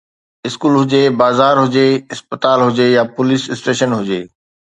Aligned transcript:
school 0.47 0.73
هجي، 0.81 1.01
بازار 1.19 1.55
هجي، 1.63 1.87
اسپتال 2.15 2.59
هجي 2.67 2.87
يا 2.95 3.03
پوليس 3.15 3.43
اسٽيشن 3.53 3.91
هجي 3.99 4.21